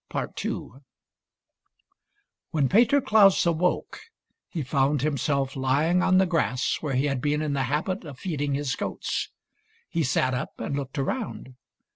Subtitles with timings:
[0.11, 0.81] 11
[2.49, 3.99] When Peter Klaus awoke
[4.49, 8.17] he found himself lying on the grass where he had been in the habit of
[8.17, 9.29] feeding his goats.
[9.89, 11.53] He sat up and looked around.